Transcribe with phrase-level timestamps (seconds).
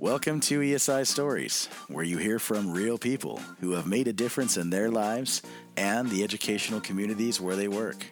[0.00, 4.56] Welcome to ESI Stories, where you hear from real people who have made a difference
[4.56, 5.42] in their lives
[5.76, 8.06] and the educational communities where they work.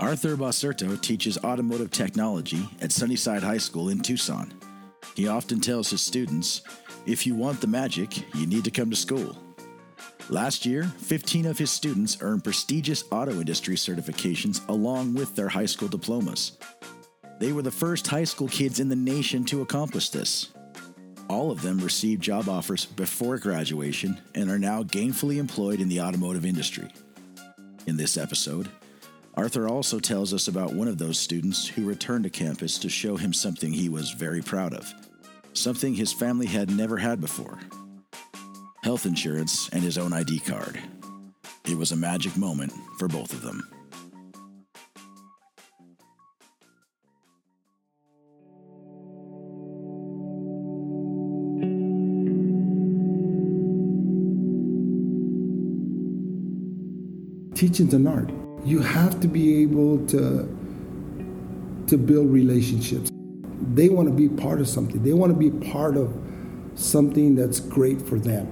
[0.00, 4.50] Arthur Basurto teaches automotive technology at Sunnyside High School in Tucson.
[5.14, 6.62] He often tells his students,
[7.04, 9.36] if you want the magic, you need to come to school.
[10.30, 15.66] Last year, 15 of his students earned prestigious auto industry certifications along with their high
[15.66, 16.56] school diplomas.
[17.40, 20.48] They were the first high school kids in the nation to accomplish this.
[21.28, 26.00] All of them received job offers before graduation and are now gainfully employed in the
[26.00, 26.88] automotive industry.
[27.86, 28.68] In this episode,
[29.34, 33.16] Arthur also tells us about one of those students who returned to campus to show
[33.16, 34.92] him something he was very proud of,
[35.52, 37.58] something his family had never had before
[38.82, 40.80] health insurance and his own ID card.
[41.66, 43.62] It was a magic moment for both of them.
[57.58, 58.30] Teaching's an art.
[58.64, 60.46] You have to be able to
[61.88, 63.10] to build relationships.
[63.74, 65.02] They want to be part of something.
[65.02, 66.16] They want to be part of
[66.76, 68.46] something that's great for them.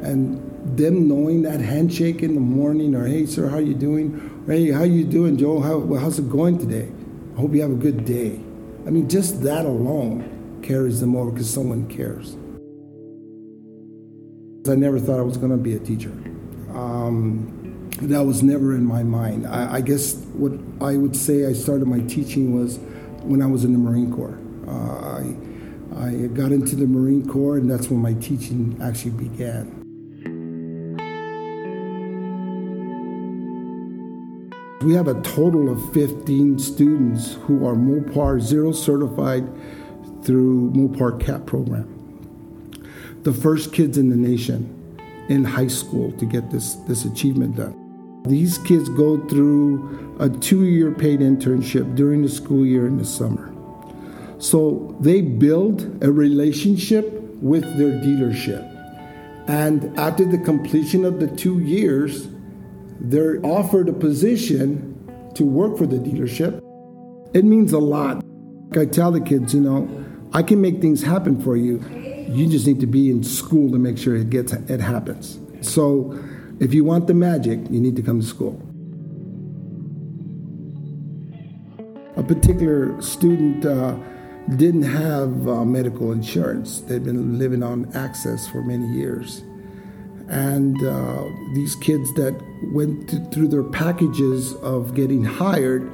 [0.00, 4.52] And them knowing that handshake in the morning or hey sir how you doing or,
[4.52, 6.90] hey how you doing joe how, how's it going today
[7.36, 8.40] i hope you have a good day
[8.84, 12.34] i mean just that alone carries them over because someone cares
[14.68, 16.10] i never thought i was going to be a teacher
[16.74, 17.65] um,
[18.02, 21.86] that was never in my mind I, I, guess what i would say i started
[21.86, 22.78] my teaching was
[23.22, 25.22] when i was in the marine corps uh,
[25.96, 29.86] I, I got into the marine corps and that's when my teaching actually began
[34.86, 39.44] We have a total of 15 students who are Mopar Zero certified
[40.22, 41.88] through Mopar CAP program.
[43.22, 44.72] The first kids in the nation
[45.28, 47.85] in high school to get this, this achievement done.
[48.28, 53.04] These kids go through a two year paid internship during the school year in the
[53.04, 53.52] summer.
[54.38, 57.10] So they build a relationship
[57.40, 58.72] with their dealership.
[59.48, 62.28] And after the completion of the two years,
[62.98, 64.92] they're offered a position
[65.36, 66.60] to work for the dealership,
[67.34, 68.24] it means a lot.
[68.72, 69.88] I tell the kids, you know,
[70.32, 71.82] I can make things happen for you.
[72.28, 75.38] You just need to be in school to make sure it gets it happens.
[75.60, 76.18] So,
[76.60, 78.60] if you want the magic, you need to come to school.
[82.16, 83.96] A particular student uh,
[84.56, 86.80] didn't have uh, medical insurance.
[86.80, 89.42] They'd been living on AHCCCS for many years
[90.28, 91.24] and uh,
[91.54, 92.40] these kids that
[92.72, 95.90] went through their packages of getting hired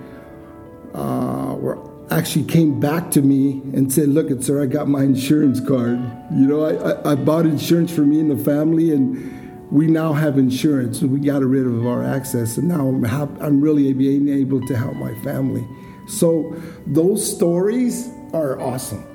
[0.95, 1.79] uh, were
[2.11, 5.99] actually came back to me and said, "Look, sir, I got my insurance card.
[6.33, 9.41] You know, I, I, I bought insurance for me and the family, and."
[9.73, 11.03] We now have insurance.
[11.03, 13.05] We got rid of our AHCCCS, and now I'm,
[13.41, 15.67] I'm really being able to help my family.
[16.07, 16.55] So,
[16.87, 19.09] those stories are awesome.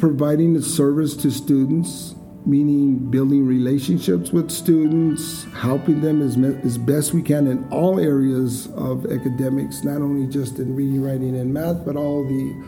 [0.00, 2.14] providing a service to students,
[2.46, 8.66] meaning building relationships with students, helping them as, as best we can in all areas
[8.72, 12.64] of academics, not only just in reading, writing, and math, but all the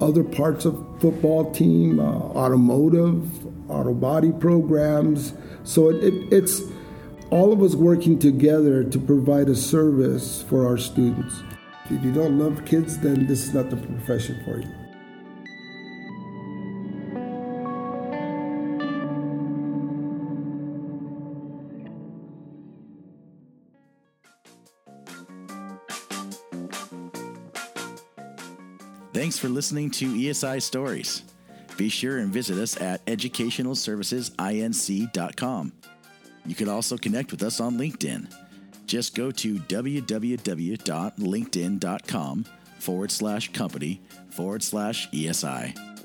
[0.00, 5.32] other parts of football team, uh, automotive, auto body programs.
[5.64, 6.62] So it, it, it's
[7.30, 11.40] all of us working together to provide a service for our students.
[11.90, 14.85] If you don't love kids, then this is not the profession for you.
[29.16, 31.22] Thanks for listening to ESI Stories.
[31.78, 35.72] Be sure and visit us at educationalservicesinc.com.
[36.44, 38.30] You can also connect with us on LinkedIn.
[38.84, 42.44] Just go to www.linkedin.com
[42.78, 45.95] forward slash company forward slash ESI.